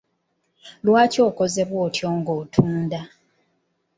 [0.85, 3.01] Lwaki okoze bw'otyo nga otunda?